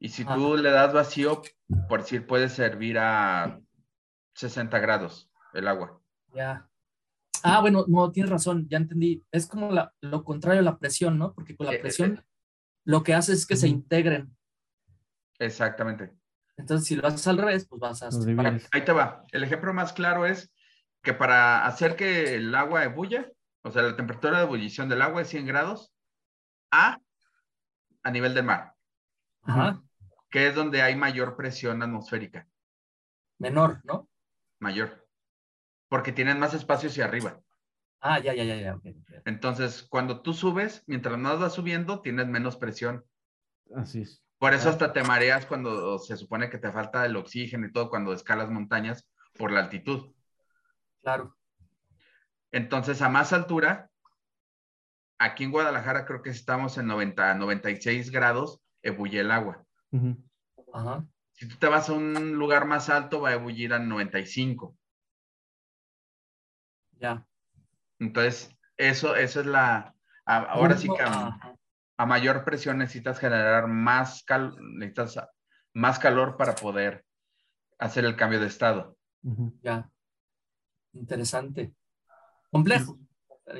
[0.00, 1.40] y si tú le das vacío,
[1.88, 3.60] por decir, puede servir a
[4.34, 6.00] 60 grados el agua.
[6.34, 6.68] Ya.
[7.44, 9.24] Ah, bueno, no, tienes razón, ya entendí.
[9.30, 9.70] Es como
[10.00, 11.32] lo contrario a la presión, ¿no?
[11.32, 12.22] Porque con la eh, presión eh,
[12.84, 14.35] lo que hace es que se integren
[15.38, 16.12] Exactamente.
[16.56, 18.08] Entonces, si lo haces al revés, pues vas a...
[18.72, 19.24] Ahí te va.
[19.32, 20.52] El ejemplo más claro es
[21.02, 23.30] que para hacer que el agua ebulla,
[23.62, 25.92] o sea, la temperatura de ebullición del agua es 100 grados
[26.70, 26.98] a,
[28.02, 28.74] a nivel del mar.
[29.42, 29.82] Ajá.
[30.30, 32.48] Que es donde hay mayor presión atmosférica.
[33.38, 34.08] Menor, ¿no?
[34.58, 35.06] Mayor.
[35.88, 37.40] Porque tienen más espacio hacia arriba.
[38.00, 38.80] Ah, ya, ya, ya, ya.
[39.24, 43.04] Entonces, cuando tú subes, mientras más vas subiendo, tienes menos presión.
[43.74, 44.25] Así es.
[44.38, 47.88] Por eso hasta te mareas cuando se supone que te falta el oxígeno y todo
[47.88, 50.12] cuando escalas montañas por la altitud.
[51.02, 51.36] Claro.
[52.52, 53.90] Entonces, a más altura,
[55.18, 59.64] aquí en Guadalajara creo que estamos en 90, 96 grados, ebulle el agua.
[60.72, 61.06] Ajá.
[61.32, 64.76] Si tú te vas a un lugar más alto, va a ebullir a 95.
[66.98, 67.26] Ya.
[67.98, 69.94] Entonces, eso, eso es la.
[70.24, 71.02] ahora sí que
[71.96, 75.28] a, mayor presión necesitas generar más, cal, necesitas
[75.72, 77.04] más calor para poder
[77.78, 78.96] hacer el cambio de estado.
[79.62, 79.90] Ya.
[80.92, 81.74] Interesante.
[82.50, 82.98] Complejo,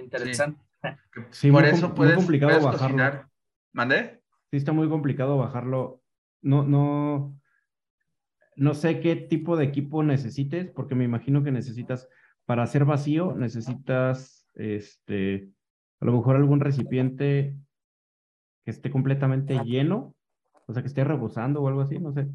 [0.01, 0.63] interesante.
[1.51, 3.29] Por eso puedes, complicado bajarlo.
[3.73, 4.23] ¿Mandé?
[4.51, 6.03] Sí, está muy complicado bajarlo.
[6.41, 7.39] No, no,
[8.57, 12.09] no sé qué tipo de equipo necesites, porque me imagino que necesitas,
[12.45, 15.51] para hacer vacío, necesitas, este,
[16.01, 17.57] a lo mejor algún recipiente
[18.67, 20.17] que esté completamente lleno,
[20.67, 22.27] o sea, que esté rebosando o algo así, no sé.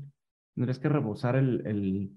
[0.56, 2.12] Tendrías que rebosar el, el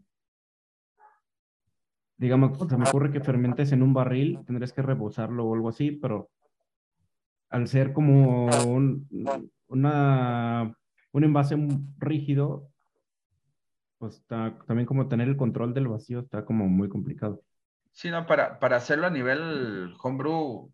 [2.17, 5.91] digamos, se me ocurre que fermentes en un barril, tendrías que rebosarlo o algo así,
[5.91, 6.31] pero
[7.51, 9.09] al ser como un,
[9.67, 10.73] una,
[11.11, 11.57] un envase
[11.99, 12.71] rígido,
[13.99, 17.43] pues está, también como tener el control del vacío está como muy complicado.
[17.91, 20.73] Sí, no, para, para hacerlo a nivel homebrew,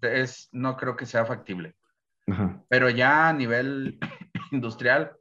[0.00, 1.76] es, no creo que sea factible.
[2.68, 3.98] Pero ya a nivel
[4.52, 5.16] industrial,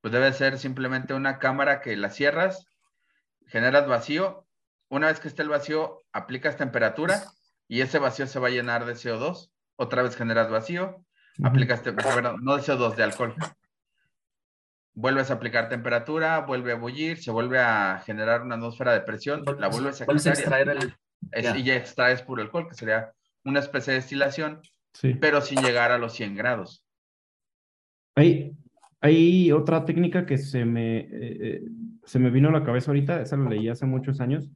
[0.00, 2.66] pues debe ser simplemente una cámara que la cierras,
[3.46, 4.46] generas vacío,
[4.88, 7.22] una vez que esté el vacío, aplicas temperatura
[7.68, 11.04] y ese vacío se va a llenar de CO2, otra vez generas vacío,
[11.42, 11.82] aplicas,
[12.40, 13.34] no de CO2, de alcohol.
[14.94, 19.44] Vuelves a aplicar temperatura, vuelve a bullir, se vuelve a generar una atmósfera de presión,
[19.58, 20.70] la vuelves a, extraer
[21.30, 21.56] el...
[21.56, 23.12] y ya extraes puro alcohol, que sería
[23.44, 24.60] una especie de destilación,
[25.20, 26.84] pero sin llegar a los 100 grados.
[28.14, 28.56] Hay,
[29.00, 31.62] hay otra técnica que se me, eh, eh,
[32.04, 34.50] se me vino a la cabeza ahorita, esa la leí hace muchos años,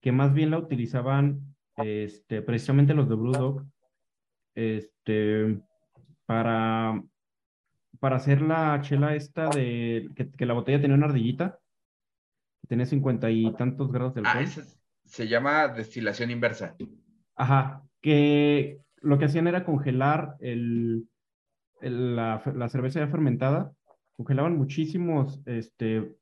[0.00, 3.66] que más bien la utilizaban este, precisamente los de Blue
[4.54, 5.60] este,
[6.26, 7.02] para,
[7.98, 11.58] para hacer la chela esta de que, la botella tenía una ardillita,
[12.60, 14.64] que tenía cincuenta y tantos grados de ah, alcohol.
[14.66, 16.76] Ah, se llama destilación inversa.
[17.34, 21.08] Ajá, que lo que hacían era congelar el,
[21.80, 23.72] la, la, cerveza ya fermentada,
[24.12, 26.16] congelaban muchísimos este,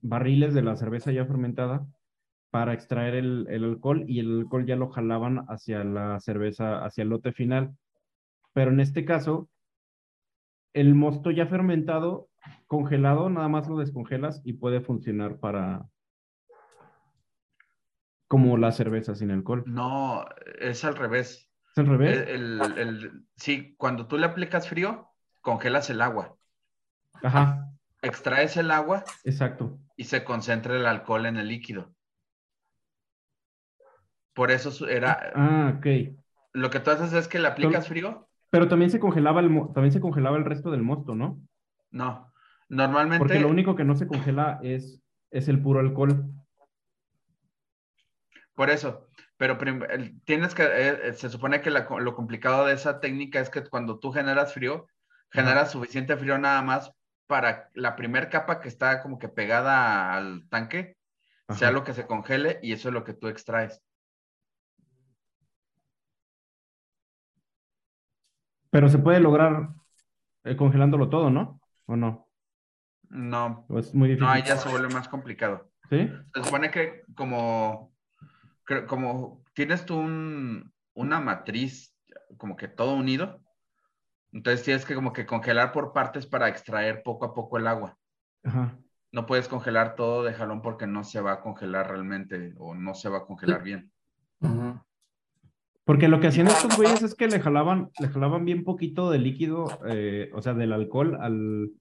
[0.00, 1.86] barriles de la cerveza ya fermentada
[2.50, 7.02] para extraer el, el, alcohol y el alcohol ya lo jalaban hacia la cerveza, hacia
[7.02, 7.76] el lote final.
[8.52, 9.48] Pero en este caso,
[10.74, 12.28] el mosto ya fermentado,
[12.66, 15.86] congelado, nada más lo descongelas y puede funcionar para
[18.28, 19.64] como la cerveza sin alcohol.
[19.66, 20.24] No,
[20.58, 21.51] es al revés.
[21.72, 22.28] ¿Es al revés?
[22.28, 25.08] El, el, sí, cuando tú le aplicas frío,
[25.40, 26.36] congelas el agua.
[27.22, 27.70] Ajá.
[28.02, 29.04] Extraes el agua.
[29.24, 29.78] Exacto.
[29.96, 31.94] Y se concentra el alcohol en el líquido.
[34.34, 35.32] Por eso era.
[35.34, 35.86] Ah, ok.
[36.52, 38.28] Lo que tú haces es que le aplicas frío.
[38.50, 41.40] Pero también se congelaba el también se congelaba el resto del mosto, ¿no?
[41.90, 42.30] No.
[42.68, 43.18] Normalmente.
[43.18, 46.30] Porque lo único que no se congela es, es el puro alcohol.
[48.54, 49.08] Por eso.
[49.42, 49.58] Pero
[50.24, 50.62] tienes que.
[50.62, 54.54] Eh, eh, se supone que lo complicado de esa técnica es que cuando tú generas
[54.54, 54.86] frío,
[55.32, 56.92] generas suficiente frío nada más
[57.26, 60.96] para la primera capa que está como que pegada al tanque,
[61.48, 63.82] sea lo que se congele y eso es lo que tú extraes.
[68.70, 69.70] Pero se puede lograr
[70.44, 71.60] eh, congelándolo todo, ¿no?
[71.86, 72.28] ¿O no?
[73.10, 73.66] No.
[73.76, 74.28] es muy difícil?
[74.28, 75.68] No, ya se vuelve más complicado.
[75.90, 76.08] ¿Sí?
[76.32, 77.91] Se supone que como,
[78.86, 81.96] como tienes tú una matriz
[82.36, 83.40] como que todo unido,
[84.32, 87.98] entonces tienes que como que congelar por partes para extraer poco a poco el agua.
[88.44, 88.78] Ajá.
[89.12, 92.94] No puedes congelar todo de jalón porque no se va a congelar realmente o no
[92.94, 93.92] se va a congelar bien.
[94.40, 94.84] Ajá.
[95.84, 99.18] Porque lo que hacían estos güeyes es que le jalaban, le jalaban bien poquito de
[99.18, 101.72] líquido, eh, o sea, del alcohol al,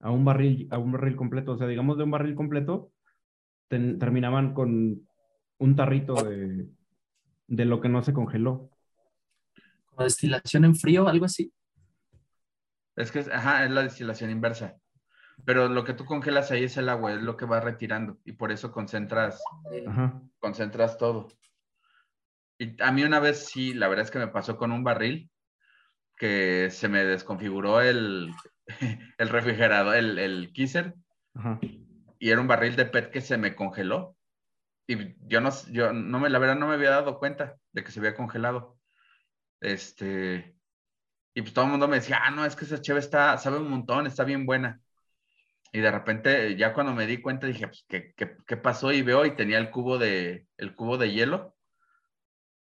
[0.00, 1.52] a un barril, a un barril completo.
[1.52, 2.92] O sea, digamos de un barril completo,
[3.68, 5.07] terminaban con
[5.58, 6.68] un tarrito de,
[7.46, 8.70] de lo que no se congeló.
[9.86, 11.52] ¿Como destilación en frío, algo así?
[12.96, 14.76] Es que, ajá, es la destilación inversa.
[15.44, 18.32] Pero lo que tú congelas ahí es el agua, es lo que va retirando y
[18.32, 19.40] por eso concentras,
[20.40, 21.28] concentras todo.
[22.58, 25.30] Y a mí una vez sí, la verdad es que me pasó con un barril
[26.16, 28.32] que se me desconfiguró el,
[29.18, 30.94] el refrigerador, el, el kisser.
[32.18, 34.16] Y era un barril de PET que se me congeló.
[34.88, 37.92] Y yo no, yo no me, la verdad no me había dado cuenta de que
[37.92, 38.78] se había congelado.
[39.60, 40.56] Este,
[41.34, 43.58] y pues todo el mundo me decía, ah, no, es que esa cheve está, sabe
[43.58, 44.80] un montón, está bien buena.
[45.72, 48.90] Y de repente, ya cuando me di cuenta, dije, pues, ¿qué, qué, qué pasó?
[48.90, 51.54] Y veo y tenía el cubo de, el cubo de hielo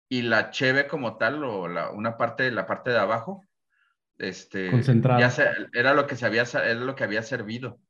[0.08, 3.44] y la cheve como tal, o la, una parte, la parte de abajo,
[4.18, 5.18] este, Concentrada.
[5.18, 7.80] ya era lo que se había, era lo que había servido.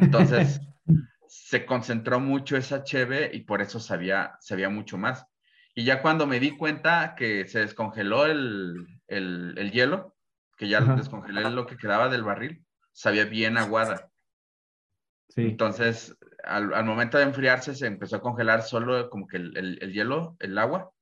[0.00, 0.60] Entonces,
[1.34, 5.26] se concentró mucho esa cheve y por eso sabía, sabía mucho más.
[5.74, 8.86] Y ya cuando me di cuenta que se descongeló el,
[9.72, 10.14] hielo,
[10.56, 14.08] que ya descongelé lo que quedaba del barril, sabía bien aguada.
[15.34, 20.56] Entonces, al, momento de enfriarse, se empezó a congelar solo como que el, hielo, el
[20.56, 20.92] agua.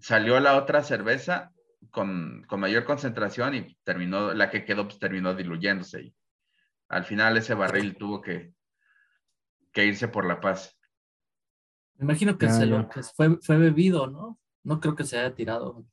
[0.00, 1.52] Salió la otra cerveza
[1.92, 6.02] con, mayor concentración y terminó, la que quedó, pues terminó diluyéndose.
[6.02, 6.14] Y
[6.88, 8.55] al final ese barril tuvo que,
[9.76, 10.74] que irse por la paz.
[11.98, 14.38] Me imagino que, se lo, fue, fue bebido, ¿no?
[14.64, 15.84] No creo que se haya tirado.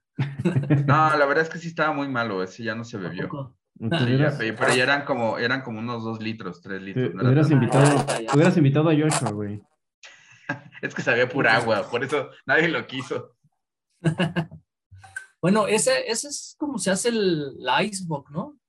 [0.85, 3.55] No, la verdad es que sí estaba muy malo, ese ya no se bebió.
[3.79, 7.15] pero ya eran como, eran como unos dos litros, tres litros.
[7.15, 8.05] hubieras, invitado,
[8.35, 9.63] hubieras invitado a Joshua, güey.
[10.83, 13.35] es que sabía pura agua, por eso nadie lo quiso.
[15.41, 18.60] bueno, ese, ese es como se hace el, la icebox, ¿no?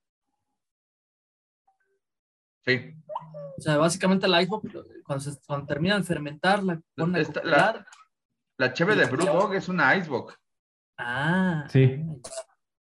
[2.64, 2.94] Sí.
[3.58, 4.68] O sea, básicamente el icebox,
[5.04, 7.86] cuando, se, cuando termina de fermentar, la pone la,
[8.56, 10.38] la chévere de Brewdog es una icebox.
[10.98, 11.66] Ah.
[11.68, 12.02] Sí.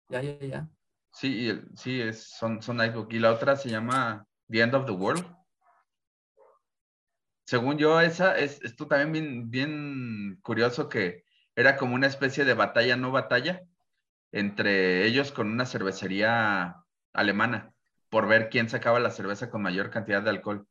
[0.09, 0.69] Ya, ya, ya.
[1.13, 3.15] Sí, sí, es, son, son icebox.
[3.15, 5.25] Y la otra se llama The End of the World.
[7.47, 12.55] Según yo, esa es esto también bien, bien curioso que era como una especie de
[12.55, 13.63] batalla, no batalla,
[14.33, 16.77] entre ellos con una cervecería
[17.13, 17.73] alemana
[18.17, 20.67] por ver quién sacaba la cerveza con mayor cantidad de alcohol.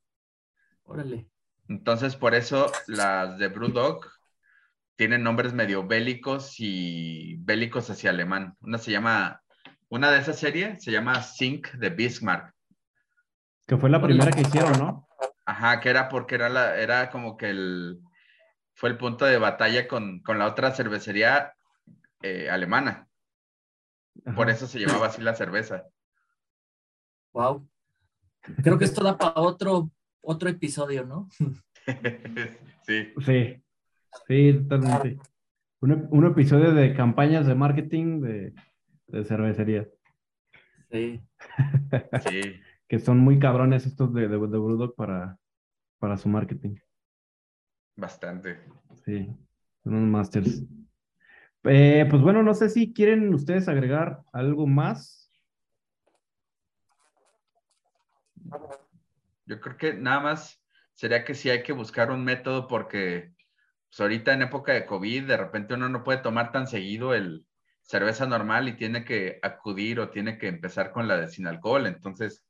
[0.83, 1.29] Órale.
[1.67, 4.03] Entonces, por eso las de Brewdog
[4.95, 8.55] tienen nombres medio bélicos y bélicos hacia alemán.
[8.61, 9.43] Una se llama,
[9.89, 12.51] una de esas series se llama Sink de Bismarck.
[13.67, 15.07] Que fue la primera que hicieron, ¿no?
[15.45, 17.99] Ajá, que era porque era, la, era como que el,
[18.73, 21.53] fue el punto de batalla con, la otra cervecería
[22.23, 23.07] eh, alemana.
[24.35, 25.83] Por eso se llamaba así la cerveza.
[27.35, 27.67] Wow.
[28.63, 31.27] Creo que esto da para otro, otro episodio, ¿no?
[32.87, 33.13] sí.
[33.25, 33.63] Sí,
[34.25, 35.19] sí, totalmente.
[35.81, 38.53] Un, episodio de campañas de marketing de,
[39.25, 39.85] cervecería.
[40.89, 41.21] Sí.
[42.29, 42.61] sí.
[42.87, 45.37] que son muy cabrones estos de, de, Brewdog para,
[45.99, 46.77] para su marketing.
[47.97, 48.59] Bastante.
[49.03, 49.29] Sí,
[49.83, 50.63] son unos masters.
[51.65, 55.24] Eh, pues bueno, no sé si quieren ustedes agregar algo más
[59.45, 60.61] Yo creo que nada más
[60.93, 63.33] sería que sí hay que buscar un método porque
[63.89, 67.45] pues, ahorita en época de COVID de repente uno no puede tomar tan seguido el
[67.81, 71.85] cerveza normal y tiene que acudir o tiene que empezar con la de sin alcohol.
[71.85, 72.43] Entonces,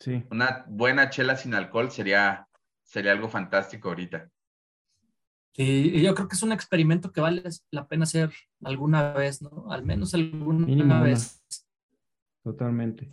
[0.00, 0.24] sí.
[0.30, 2.48] una buena chela sin alcohol sería,
[2.82, 4.30] sería algo fantástico ahorita.
[5.52, 8.30] Sí, yo creo que es un experimento que vale la pena hacer
[8.64, 9.70] alguna vez, ¿no?
[9.70, 11.44] Al menos alguna vez.
[12.44, 13.10] Totalmente.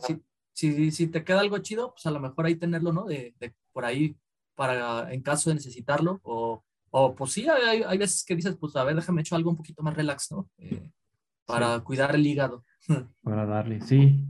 [0.00, 0.20] Sí,
[0.54, 3.04] si, si te queda algo chido, pues a lo mejor ahí tenerlo, ¿no?
[3.04, 4.16] De, de por ahí
[4.54, 6.20] para en caso de necesitarlo.
[6.22, 9.50] O, o pues sí, hay, hay, veces que dices, pues a ver, déjame echar algo
[9.50, 10.48] un poquito más relax, ¿no?
[10.58, 10.90] Eh,
[11.44, 12.64] para cuidar el hígado.
[13.22, 14.24] Para darle, sí.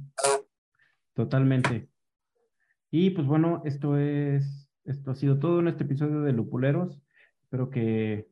[1.12, 1.88] Totalmente.
[2.90, 7.02] Y pues bueno, esto es, esto ha sido todo en este episodio de Lupuleros.
[7.42, 8.28] Espero que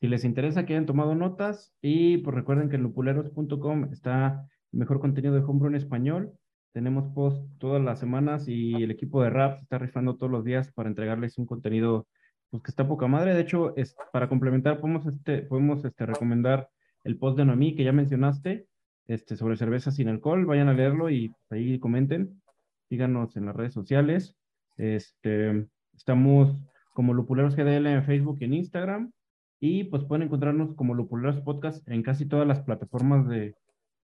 [0.00, 4.78] si les interesa que hayan tomado notas y pues recuerden que en lupuleros.com está el
[4.78, 6.38] mejor contenido de homebrew en español
[6.78, 10.70] tenemos post todas las semanas y el equipo de rap está rifando todos los días
[10.70, 12.06] para entregarles un contenido
[12.50, 13.34] pues, que está poca madre.
[13.34, 16.68] De hecho, es, para complementar, podemos, este, podemos este, recomendar
[17.02, 18.68] el post de Noemí que ya mencionaste
[19.08, 20.46] este, sobre cerveza sin alcohol.
[20.46, 22.40] Vayan a leerlo y ahí comenten.
[22.88, 24.36] Síganos en las redes sociales.
[24.76, 25.66] Este,
[25.96, 26.62] estamos
[26.94, 29.10] como Lupuleros GDL en Facebook y en Instagram.
[29.58, 33.56] Y pues pueden encontrarnos como Lupuleros Podcast en casi todas las plataformas de,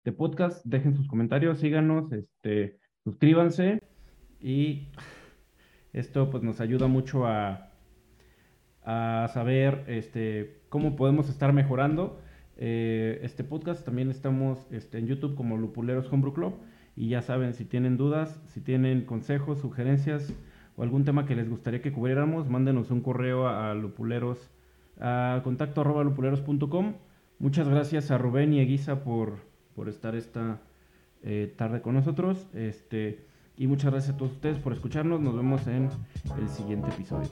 [0.03, 0.65] de podcast.
[0.65, 3.81] Dejen sus comentarios, síganos, este, suscríbanse
[4.39, 4.87] y
[5.93, 7.71] esto pues nos ayuda mucho a,
[8.83, 12.19] a saber este, cómo podemos estar mejorando
[12.57, 13.85] eh, este podcast.
[13.85, 16.53] También estamos este, en YouTube como Lupuleros Homebrew Club
[16.95, 20.33] y ya saben, si tienen dudas, si tienen consejos, sugerencias
[20.75, 24.49] o algún tema que les gustaría que cubriéramos, mándenos un correo a, lupuleros
[24.99, 26.95] a contacto arroba lupuleros.com.
[27.39, 29.48] Muchas gracias a Rubén y a Guisa por,
[29.79, 30.59] por estar esta
[31.23, 32.47] eh, tarde con nosotros.
[32.53, 33.23] Este,
[33.55, 35.21] y muchas gracias a todos ustedes por escucharnos.
[35.21, 35.89] Nos vemos en
[36.37, 37.29] el siguiente episodio.